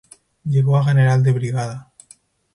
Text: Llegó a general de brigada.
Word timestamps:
Llegó 0.45 0.77
a 0.77 0.83
general 0.83 1.21
de 1.21 1.31
brigada. 1.31 1.91